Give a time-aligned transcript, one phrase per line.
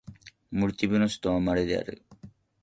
[0.49, 2.03] モルディブの首都はマレである